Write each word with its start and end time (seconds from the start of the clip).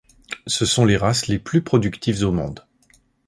Ce 0.47 0.65
sont 0.65 0.83
les 0.85 0.97
races 0.97 1.27
les 1.27 1.37
plus 1.37 1.61
productives 1.61 2.25
au 2.25 2.31
monde. 2.31 2.65